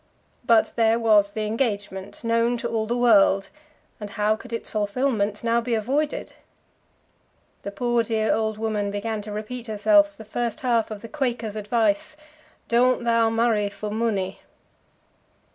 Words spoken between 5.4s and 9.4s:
now be avoided? The poor dear old woman began to